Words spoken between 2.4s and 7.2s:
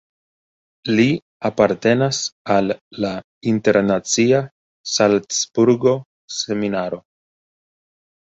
al la internacia Salcburgo-Seminaro.